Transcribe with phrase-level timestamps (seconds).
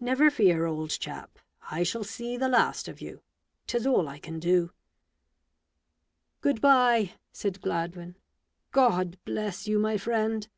[0.00, 1.38] Never fear, old chap,
[1.70, 3.22] I shall see the last of you,—
[3.68, 4.72] 'tis all I can do t
[6.40, 8.16] ""Good bye," said Gladwin;
[8.48, 10.48] *' God bless you, my friend